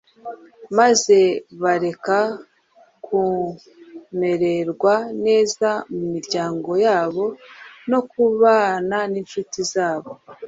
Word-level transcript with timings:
maze 0.77 1.17
bareka 1.63 2.17
kumererwa 3.05 4.95
neza 5.25 5.69
mu 5.95 6.05
miryango 6.13 6.71
yabo 6.85 7.25
no 7.89 7.99
kubana 8.11 8.97
n’incuti 9.11 9.61
zabo, 9.73 10.11